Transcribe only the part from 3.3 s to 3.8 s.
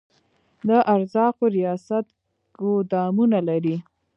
لري؟